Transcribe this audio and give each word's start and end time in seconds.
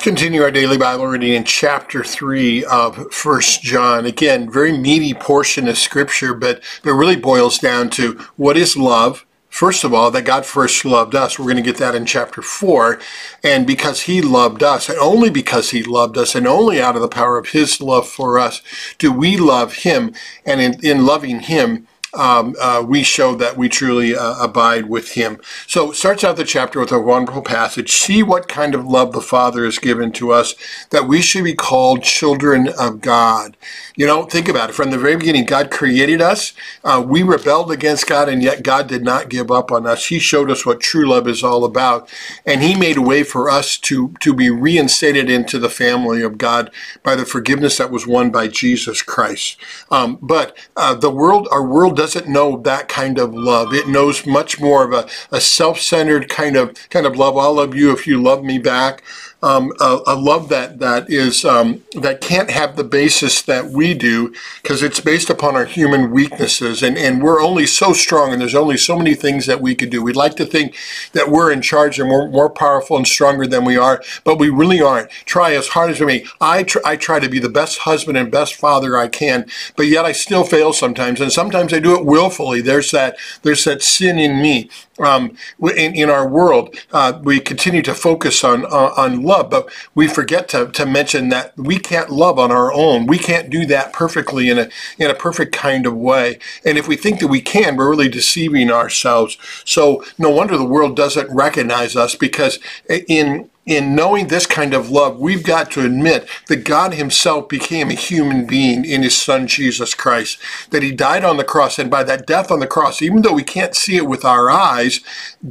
Continue 0.00 0.40
our 0.40 0.50
daily 0.50 0.78
Bible 0.78 1.06
reading 1.06 1.34
in 1.34 1.44
chapter 1.44 2.02
3 2.02 2.64
of 2.64 3.12
First 3.12 3.60
John. 3.60 4.06
Again, 4.06 4.50
very 4.50 4.72
meaty 4.72 5.12
portion 5.12 5.68
of 5.68 5.76
scripture, 5.76 6.32
but 6.32 6.62
it 6.82 6.90
really 6.90 7.16
boils 7.16 7.58
down 7.58 7.90
to 7.90 8.14
what 8.36 8.56
is 8.56 8.78
love? 8.78 9.26
First 9.50 9.84
of 9.84 9.92
all, 9.92 10.10
that 10.12 10.24
God 10.24 10.46
first 10.46 10.86
loved 10.86 11.14
us. 11.14 11.38
We're 11.38 11.44
going 11.44 11.56
to 11.56 11.62
get 11.62 11.76
that 11.76 11.94
in 11.94 12.06
chapter 12.06 12.40
4. 12.40 12.98
And 13.44 13.66
because 13.66 14.02
he 14.02 14.22
loved 14.22 14.62
us, 14.62 14.88
and 14.88 14.98
only 14.98 15.28
because 15.28 15.68
he 15.68 15.82
loved 15.82 16.16
us, 16.16 16.34
and 16.34 16.46
only 16.46 16.80
out 16.80 16.96
of 16.96 17.02
the 17.02 17.08
power 17.08 17.36
of 17.36 17.50
his 17.50 17.78
love 17.78 18.08
for 18.08 18.38
us, 18.38 18.62
do 18.96 19.12
we 19.12 19.36
love 19.36 19.74
him. 19.74 20.14
And 20.46 20.62
in, 20.62 20.82
in 20.82 21.04
loving 21.04 21.40
him, 21.40 21.86
um, 22.14 22.54
uh, 22.60 22.84
we 22.86 23.02
show 23.02 23.34
that 23.36 23.56
we 23.56 23.68
truly 23.68 24.16
uh, 24.16 24.42
abide 24.42 24.86
with 24.86 25.12
him. 25.12 25.40
So 25.66 25.92
starts 25.92 26.24
out 26.24 26.36
the 26.36 26.44
chapter 26.44 26.80
with 26.80 26.92
a 26.92 27.00
wonderful 27.00 27.42
passage. 27.42 27.92
See 27.92 28.22
what 28.22 28.48
kind 28.48 28.74
of 28.74 28.86
love 28.86 29.12
the 29.12 29.20
Father 29.20 29.64
has 29.64 29.78
given 29.78 30.10
to 30.12 30.32
us, 30.32 30.54
that 30.90 31.06
we 31.06 31.22
should 31.22 31.44
be 31.44 31.54
called 31.54 32.02
children 32.02 32.68
of 32.78 33.00
God. 33.00 33.56
You 33.96 34.06
know, 34.06 34.24
think 34.24 34.48
about 34.48 34.70
it. 34.70 34.72
From 34.74 34.90
the 34.90 34.98
very 34.98 35.16
beginning, 35.16 35.44
God 35.44 35.70
created 35.70 36.20
us. 36.20 36.52
Uh, 36.82 37.04
we 37.06 37.22
rebelled 37.22 37.70
against 37.70 38.06
God, 38.06 38.28
and 38.28 38.42
yet 38.42 38.62
God 38.62 38.88
did 38.88 39.02
not 39.02 39.28
give 39.28 39.50
up 39.50 39.70
on 39.70 39.86
us. 39.86 40.06
He 40.06 40.18
showed 40.18 40.50
us 40.50 40.66
what 40.66 40.80
true 40.80 41.08
love 41.08 41.28
is 41.28 41.44
all 41.44 41.64
about, 41.64 42.08
and 42.44 42.62
He 42.62 42.74
made 42.74 42.96
a 42.96 43.02
way 43.02 43.22
for 43.22 43.50
us 43.50 43.76
to, 43.78 44.14
to 44.20 44.34
be 44.34 44.50
reinstated 44.50 45.30
into 45.30 45.58
the 45.58 45.70
family 45.70 46.22
of 46.22 46.38
God 46.38 46.70
by 47.02 47.14
the 47.14 47.26
forgiveness 47.26 47.78
that 47.78 47.90
was 47.90 48.06
won 48.06 48.30
by 48.30 48.48
Jesus 48.48 49.02
Christ. 49.02 49.58
Um, 49.90 50.18
but 50.20 50.56
uh, 50.76 50.94
the 50.94 51.10
world, 51.10 51.46
our 51.52 51.66
world 51.66 51.99
doesn't 52.00 52.26
know 52.26 52.56
that 52.62 52.88
kind 52.88 53.18
of 53.18 53.34
love. 53.34 53.74
It 53.74 53.86
knows 53.86 54.24
much 54.24 54.58
more 54.58 54.84
of 54.84 54.92
a, 54.94 55.06
a 55.36 55.38
self-centered 55.38 56.30
kind 56.30 56.56
of 56.56 56.88
kind 56.88 57.04
of 57.04 57.14
love. 57.14 57.36
I'll 57.36 57.52
love 57.52 57.74
you 57.74 57.92
if 57.92 58.06
you 58.06 58.22
love 58.22 58.42
me 58.42 58.58
back 58.58 59.02
um, 59.42 59.72
a, 59.80 60.00
a, 60.06 60.14
love 60.14 60.50
that 60.50 60.80
that 60.80 61.08
is 61.08 61.44
um, 61.44 61.82
that 61.92 62.20
can't 62.20 62.50
have 62.50 62.76
the 62.76 62.84
basis 62.84 63.40
that 63.42 63.70
we 63.70 63.94
do 63.94 64.34
because 64.62 64.82
it's 64.82 65.00
based 65.00 65.30
upon 65.30 65.56
our 65.56 65.64
human 65.64 66.10
weaknesses 66.10 66.82
and 66.82 66.98
and 66.98 67.22
we're 67.22 67.42
only 67.42 67.66
so 67.66 67.92
strong 67.94 68.32
and 68.32 68.40
there's 68.40 68.54
only 68.54 68.76
so 68.76 68.96
many 68.96 69.14
things 69.14 69.46
that 69.46 69.62
we 69.62 69.74
could 69.74 69.90
do. 69.90 70.02
We'd 70.02 70.16
like 70.16 70.36
to 70.36 70.44
think 70.44 70.76
that 71.12 71.30
we're 71.30 71.50
in 71.50 71.62
charge 71.62 71.98
and 71.98 72.10
we're 72.10 72.28
more 72.28 72.50
powerful 72.50 72.96
and 72.98 73.06
stronger 73.06 73.46
than 73.46 73.64
we 73.64 73.76
are 73.76 74.02
but 74.24 74.38
we 74.38 74.50
really 74.50 74.82
aren't. 74.82 75.10
Try 75.24 75.54
as 75.54 75.68
hard 75.68 75.90
as 75.90 76.00
we 76.00 76.06
may. 76.06 76.24
I, 76.40 76.62
tr- 76.62 76.78
I 76.84 76.96
try 76.96 77.18
to 77.18 77.28
be 77.28 77.38
the 77.38 77.48
best 77.48 77.78
husband 77.78 78.18
and 78.18 78.30
best 78.30 78.54
father 78.54 78.98
I 78.98 79.08
can 79.08 79.46
but 79.74 79.86
yet 79.86 80.04
I 80.04 80.12
still 80.12 80.44
fail 80.44 80.74
sometimes 80.74 81.20
and 81.20 81.32
sometimes 81.32 81.72
I 81.72 81.78
do 81.78 81.96
it 81.96 82.04
willfully. 82.04 82.60
There's 82.60 82.90
that 82.90 83.16
there's 83.42 83.64
that 83.64 83.82
sin 83.82 84.18
in 84.18 84.42
me 84.42 84.68
um, 85.00 85.36
in, 85.76 85.94
in 85.94 86.10
our 86.10 86.28
world 86.28 86.76
uh, 86.92 87.20
we 87.22 87.40
continue 87.40 87.82
to 87.82 87.94
focus 87.94 88.44
on 88.44 88.64
uh, 88.66 88.92
on 88.96 89.22
love, 89.22 89.50
but 89.50 89.70
we 89.94 90.08
forget 90.08 90.48
to, 90.50 90.68
to 90.72 90.86
mention 90.86 91.28
that 91.30 91.56
we 91.56 91.78
can't 91.78 92.10
love 92.10 92.38
on 92.38 92.52
our 92.52 92.72
own. 92.72 93.06
We 93.06 93.18
can't 93.18 93.50
do 93.50 93.66
that 93.66 93.92
perfectly 93.92 94.50
in 94.50 94.58
a 94.58 94.68
in 94.98 95.10
a 95.10 95.14
perfect 95.14 95.52
kind 95.52 95.86
of 95.86 95.96
way. 95.96 96.38
And 96.64 96.78
if 96.78 96.88
we 96.88 96.96
think 96.96 97.20
that 97.20 97.28
we 97.28 97.40
can, 97.42 97.76
we're 97.76 97.90
really 97.90 98.08
deceiving 98.08 98.70
ourselves. 98.70 99.38
So 99.64 100.04
no 100.18 100.30
wonder 100.30 100.56
the 100.56 100.64
world 100.64 100.96
doesn't 100.96 101.34
recognize 101.34 101.96
us 101.96 102.14
because 102.16 102.58
in 102.88 103.49
in 103.70 103.94
knowing 103.94 104.26
this 104.26 104.46
kind 104.46 104.74
of 104.74 104.90
love, 104.90 105.20
we've 105.20 105.44
got 105.44 105.70
to 105.70 105.86
admit 105.86 106.28
that 106.48 106.64
God 106.64 106.94
Himself 106.94 107.48
became 107.48 107.88
a 107.88 107.94
human 107.94 108.44
being 108.44 108.84
in 108.84 109.04
His 109.04 109.16
Son 109.16 109.46
Jesus 109.46 109.94
Christ, 109.94 110.40
that 110.70 110.82
He 110.82 110.90
died 110.92 111.24
on 111.24 111.36
the 111.36 111.44
cross, 111.44 111.78
and 111.78 111.88
by 111.88 112.02
that 112.02 112.26
death 112.26 112.50
on 112.50 112.58
the 112.58 112.66
cross, 112.66 113.00
even 113.00 113.22
though 113.22 113.32
we 113.32 113.44
can't 113.44 113.76
see 113.76 113.96
it 113.96 114.08
with 114.08 114.24
our 114.24 114.50
eyes, 114.50 115.00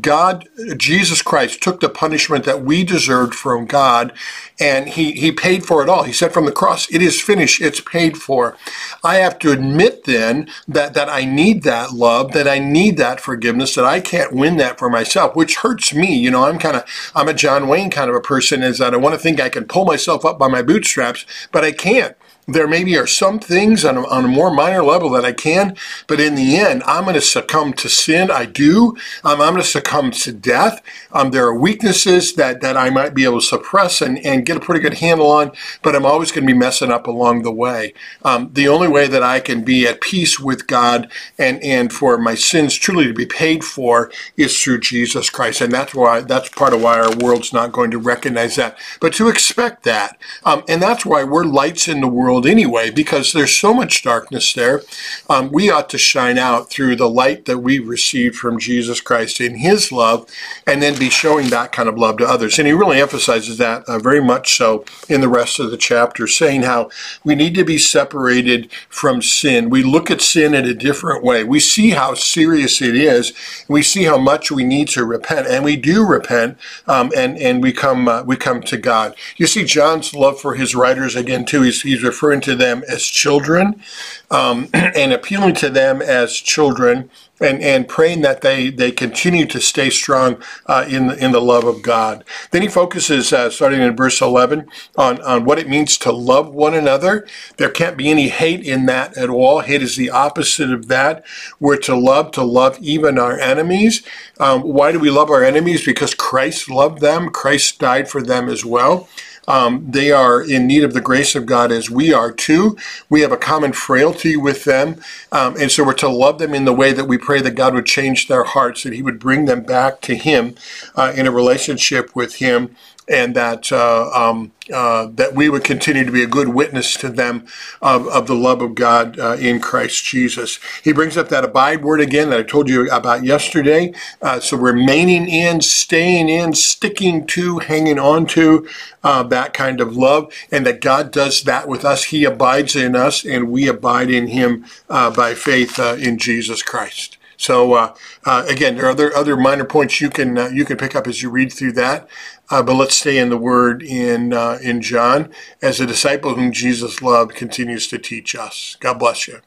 God, 0.02 0.50
Jesus 0.78 1.22
Christ, 1.22 1.64
took 1.64 1.80
the 1.80 1.90
punishment 1.90 2.44
that 2.44 2.62
we 2.64 2.84
deserved 2.84 3.36
from 3.36 3.66
God, 3.66 4.14
and 4.60 4.90
He, 4.90 5.14
he 5.14 5.32
paid 5.32 5.66
for 5.66 5.82
it 5.82 5.90
all. 5.90 6.04
He 6.04 6.14
said 6.14 6.34
from 6.34 6.46
the 6.46 6.52
cross, 6.52 6.92
It 6.94 7.02
is 7.02 7.22
finished, 7.22 7.62
it's 7.62 7.80
paid 7.82 8.18
for. 8.18 8.58
I 9.04 9.16
have 9.16 9.40
to 9.40 9.52
admit 9.54 10.04
then 10.06 10.50
that, 10.68 10.94
that 10.94 11.10
I 11.10 11.26
need 11.26 11.64
that 11.64 11.94
love, 11.94 12.34
that 12.34 12.48
I 12.50 12.60
need 12.60 12.98
that 12.98 13.22
forgiveness, 13.22 13.76
that 13.76 13.86
I 13.86 14.02
can't 14.02 14.34
win 14.34 14.58
that 14.58 14.78
for 14.78 14.90
myself, 14.90 15.36
which 15.38 15.58
hurts 15.58 15.94
me. 15.94 16.16
You 16.18 16.32
know, 16.32 16.44
I'm 16.44 16.60
kind 16.60 16.76
of, 16.78 16.84
I'm 17.16 17.30
a 17.30 17.34
John 17.34 17.68
Wayne 17.70 17.90
kind 17.90 18.09
of 18.10 18.16
a 18.16 18.22
person 18.22 18.64
is 18.64 18.80
that 18.80 18.94
I 18.94 18.98
want 18.98 19.14
to 19.14 19.20
think 19.20 19.40
I 19.40 19.50
can 19.50 19.66
pull 19.66 19.86
myself 19.86 20.26
up 20.26 20.38
by 20.38 20.48
my 20.48 20.62
bootstraps, 20.62 21.26
but 21.52 21.64
I 21.64 21.72
can't. 21.72 22.16
There 22.52 22.68
maybe 22.68 22.98
are 22.98 23.08
some 23.08 23.40
things 23.40 23.86
on 23.86 23.98
a, 23.98 24.08
on 24.08 24.26
a 24.26 24.28
more 24.28 24.52
minor 24.52 24.84
level 24.84 25.10
that 25.12 25.26
I 25.26 25.34
can, 25.34 25.76
but 26.08 26.20
in 26.20 26.36
the 26.36 26.58
end, 26.58 26.84
I'm 26.84 27.04
going 27.04 27.16
to 27.16 27.22
succumb 27.22 27.74
to 27.74 27.90
sin. 27.90 28.32
I 28.32 28.46
do. 28.46 28.96
Um, 29.24 29.42
I'm 29.42 29.54
going 29.54 29.62
to 29.62 29.68
succumb 29.68 30.12
to 30.12 30.32
death. 30.32 30.82
Um, 31.12 31.32
there 31.32 31.46
are 31.46 31.56
weaknesses 31.56 32.34
that, 32.36 32.62
that 32.62 32.78
I 32.78 32.90
might 32.90 33.14
be 33.14 33.24
able 33.24 33.40
to 33.40 33.46
suppress 33.46 34.02
and, 34.02 34.18
and 34.26 34.46
get 34.46 34.58
a 34.58 34.60
pretty 34.60 34.82
good 34.82 34.96
handle 34.96 35.30
on, 35.30 35.52
but 35.82 35.96
I'm 35.96 36.06
always 36.06 36.32
going 36.32 36.46
to 36.48 36.54
be 36.54 36.58
messing 36.58 36.92
up 36.92 37.08
along 37.08 37.44
the 37.44 37.52
way. 37.52 37.94
Um, 38.24 38.50
the 38.54 38.68
only 38.68 38.88
way 38.88 39.08
that 39.08 39.24
I 39.24 39.40
can 39.40 39.64
be 39.64 39.88
at 39.88 40.02
peace 40.02 40.40
with 40.40 40.68
God 40.68 41.12
and, 41.38 41.62
and 41.64 41.92
for 41.92 42.18
my 42.18 42.36
sins 42.36 42.76
truly 42.76 43.06
to 43.06 43.14
be 43.14 43.26
paid 43.26 43.64
for 43.64 44.12
is 44.38 44.60
through 44.60 44.80
Jesus 44.80 45.30
Christ. 45.30 45.62
And 45.62 45.72
that's 45.72 45.94
why, 45.94 46.22
that's 46.22 46.50
part 46.50 46.74
of 46.74 46.82
why 46.82 47.00
our 47.00 47.16
world's 47.16 47.54
not 47.54 47.72
going 47.72 47.92
to 47.92 47.98
recognize 47.98 48.56
that, 48.56 48.78
but 49.00 49.14
to 49.14 49.28
expect 49.28 49.84
that. 49.84 50.18
Um, 50.44 50.64
and 50.68 50.82
that's 50.82 51.06
why 51.06 51.24
we're 51.24 51.44
lights 51.46 51.88
in 51.88 52.02
the 52.02 52.08
world 52.08 52.39
world 52.40 52.52
anyway, 52.52 52.90
because 52.90 53.34
there's 53.34 53.56
so 53.56 53.74
much 53.74 54.04
darkness 54.04 54.54
there. 54.54 54.82
Um, 55.30 55.52
we 55.52 55.70
ought 55.70 55.90
to 55.90 55.98
shine 55.98 56.38
out 56.38 56.70
through 56.70 56.96
the 56.96 57.10
light 57.10 57.46
that 57.46 57.60
we 57.60 57.80
received 57.80 58.36
from 58.36 58.60
Jesus 58.60 59.02
Christ 59.02 59.42
in 59.42 59.56
His 59.56 59.92
love, 59.92 60.30
and 60.66 60.82
then 60.82 60.98
be 60.98 61.10
showing 61.10 61.50
that 61.50 61.72
kind 61.72 61.90
of 61.90 61.98
love 61.98 62.18
to 62.18 62.26
others. 62.26 62.58
And 62.58 62.68
he 62.68 62.74
really 62.74 63.02
emphasizes 63.02 63.58
that 63.58 63.84
uh, 63.88 64.00
very 64.00 64.22
much 64.22 64.56
so 64.56 64.86
in 65.10 65.22
the 65.22 65.28
rest 65.28 65.60
of 65.60 65.72
the 65.72 65.78
chapter, 65.78 66.28
saying 66.28 66.64
how 66.64 66.90
we 67.24 67.36
need 67.36 67.56
to 67.56 67.66
be 67.66 67.78
separated 67.78 68.72
from 68.90 69.22
sin. 69.22 69.70
We 69.70 69.84
look 69.84 70.10
at 70.10 70.22
sin 70.22 70.54
in 70.54 70.66
a 70.66 70.74
different 70.74 71.24
way. 71.24 71.44
We 71.44 71.60
see 71.60 71.92
how 71.92 72.14
serious 72.14 72.82
it 72.82 72.96
is. 72.96 73.34
We 73.68 73.84
see 73.84 74.04
how 74.06 74.18
much 74.18 74.52
we 74.52 74.64
need 74.64 74.88
to 74.90 75.04
repent, 75.04 75.48
and 75.48 75.66
we 75.66 75.76
do 75.76 76.06
repent, 76.06 76.58
um, 76.88 77.12
and 77.16 77.38
and 77.38 77.62
we 77.62 77.74
come 77.74 78.08
uh, 78.08 78.24
we 78.24 78.38
come 78.38 78.62
to 78.62 78.78
God. 78.78 79.16
You 79.36 79.48
see 79.48 79.66
John's 79.66 80.14
love 80.14 80.40
for 80.40 80.56
his 80.56 80.76
writers 80.76 81.16
again 81.16 81.46
too. 81.46 81.64
He's 81.64 81.82
he's 81.82 82.04
referring 82.04 82.29
referring 82.30 82.42
to 82.42 82.56
them 82.56 82.84
as 82.88 83.04
children 83.04 83.82
um, 84.30 84.68
and 84.74 85.12
appealing 85.12 85.56
to 85.56 85.70
them 85.70 86.00
as 86.00 86.34
children 86.34 87.10
and, 87.42 87.62
and 87.62 87.88
praying 87.88 88.22
that 88.22 88.42
they, 88.42 88.70
they 88.70 88.92
continue 88.92 89.46
to 89.48 89.62
stay 89.62 89.90
strong 89.90 90.42
uh, 90.68 90.86
in, 90.90 91.08
the, 91.08 91.24
in 91.24 91.32
the 91.32 91.42
love 91.42 91.66
of 91.66 91.82
God. 91.82 92.24
Then 92.52 92.62
he 92.62 92.68
focuses, 92.68 93.34
uh, 93.34 93.50
starting 93.50 93.82
in 93.82 93.96
verse 93.96 94.22
11, 94.22 94.68
on, 94.98 95.22
on 95.22 95.46
what 95.46 95.60
it 95.60 95.70
means 95.70 95.98
to 96.00 96.12
love 96.12 96.54
one 96.54 96.74
another. 96.74 97.28
There 97.58 97.70
can't 97.70 97.98
be 97.98 98.10
any 98.10 98.30
hate 98.30 98.66
in 98.66 98.86
that 98.88 99.18
at 99.18 99.30
all. 99.30 99.62
Hate 99.62 99.82
is 99.82 99.96
the 99.96 100.10
opposite 100.10 100.72
of 100.72 100.88
that. 100.88 101.26
We're 101.60 101.78
to 101.78 101.96
love, 101.96 102.32
to 102.34 102.44
love 102.44 102.78
even 102.82 103.20
our 103.20 103.40
enemies. 103.40 104.04
Um, 104.40 104.62
why 104.62 104.92
do 104.92 105.00
we 105.00 105.10
love 105.10 105.30
our 105.30 105.44
enemies? 105.44 105.86
Because 105.86 106.14
Christ 106.14 106.70
loved 106.70 107.02
them. 107.02 107.30
Christ 107.30 107.80
died 107.80 108.10
for 108.10 108.22
them 108.22 108.50
as 108.50 108.66
well. 108.66 109.08
Um, 109.48 109.86
they 109.90 110.12
are 110.12 110.42
in 110.42 110.68
need 110.68 110.84
of 110.84 110.94
the 110.94 111.02
grace 111.02 111.36
of 111.36 111.48
God 111.48 111.72
as 111.72 111.90
we 111.90 112.14
are 112.14 112.32
too. 112.32 112.78
We 113.10 113.22
have 113.22 113.32
a 113.32 113.38
common 113.38 113.74
frailty 113.74 114.38
with 114.38 114.66
them. 114.66 115.02
Um, 115.32 115.56
and 115.60 115.72
so 115.72 115.86
we're 115.86 115.94
to 115.96 116.10
love 116.10 116.40
them 116.40 116.54
in 116.54 116.66
the 116.66 116.74
way 116.74 116.94
that 116.94 117.06
we 117.06 117.18
pray 117.30 117.42
that 117.42 117.52
God 117.52 117.76
would 117.76 117.86
change 117.86 118.28
their 118.28 118.44
hearts, 118.44 118.82
that 118.82 118.94
He 118.94 119.04
would 119.04 119.20
bring 119.20 119.46
them 119.46 119.62
back 119.62 120.02
to 120.02 120.16
Him 120.16 120.56
uh, 120.96 121.14
in 121.16 121.28
a 121.28 121.32
relationship 121.32 122.16
with 122.16 122.38
Him 122.38 122.76
and 123.08 123.36
that 123.36 123.72
uh, 123.72 124.10
um, 124.12 124.52
uh, 124.74 125.08
that 125.14 125.36
we 125.36 125.48
would 125.48 125.64
continue 125.64 126.04
to 126.04 126.12
be 126.12 126.24
a 126.24 126.28
good 126.28 126.50
witness 126.50 126.96
to 126.96 127.10
them 127.10 127.46
of, 127.84 128.08
of 128.08 128.26
the 128.26 128.34
love 128.34 128.64
of 128.64 128.74
God 128.74 129.20
uh, 129.20 129.36
in 129.40 129.60
Christ 129.60 130.04
Jesus. 130.06 130.60
He 130.84 130.92
brings 130.92 131.18
up 131.18 131.30
that 131.30 131.46
abide 131.46 131.84
word 131.84 132.02
again 132.02 132.32
that 132.32 132.40
I 132.40 132.44
told 132.44 132.68
you 132.68 132.90
about 132.90 133.24
yesterday. 133.24 133.94
Uh, 134.24 134.40
so 134.40 134.58
remaining 134.58 135.28
in, 135.28 135.62
staying 135.62 136.30
in, 136.30 136.54
sticking 136.54 137.28
to, 137.28 137.60
hanging 137.60 138.00
on 138.00 138.26
to 138.28 138.68
uh, 139.04 139.22
that 139.24 139.54
kind 139.54 139.82
of 139.82 139.96
love, 139.96 140.34
and 140.52 140.66
that 140.66 140.82
God 140.82 141.12
does 141.12 141.44
that 141.44 141.68
with 141.68 141.86
us. 141.86 142.06
He 142.06 142.26
abides 142.26 142.76
in 142.76 142.96
us, 142.96 143.24
and 143.24 143.52
we 143.52 143.68
abide 143.68 144.10
in 144.10 144.30
Him 144.30 144.66
by 144.88 145.36
faith 145.36 145.80
in 145.80 146.18
Jesus 146.18 146.64
Christ. 146.64 147.19
So 147.40 147.74
uh, 147.74 147.96
uh, 148.26 148.46
again, 148.50 148.76
there 148.76 148.86
are 148.86 148.92
other 148.92 149.16
other 149.16 149.38
minor 149.38 149.66
points 149.66 150.02
you 150.02 150.10
can 150.12 150.38
uh, 150.38 150.48
you 150.50 150.66
can 150.66 150.78
pick 150.78 150.96
up 150.96 151.08
as 151.08 151.24
you 151.24 151.32
read 151.32 151.54
through 151.54 151.74
that. 151.74 152.08
Uh, 152.52 152.62
but 152.64 152.76
let's 152.76 152.98
stay 152.98 153.18
in 153.18 153.30
the 153.30 153.38
Word 153.38 153.82
in 153.82 154.34
uh, 154.34 154.60
in 154.62 154.82
John 154.82 155.32
as 155.62 155.80
a 155.80 155.88
disciple 155.88 156.36
whom 156.36 156.52
Jesus 156.52 157.02
loved 157.02 157.36
continues 157.36 157.88
to 157.88 157.98
teach 157.98 158.36
us. 158.36 158.78
God 158.82 159.00
bless 159.00 159.28
you. 159.28 159.40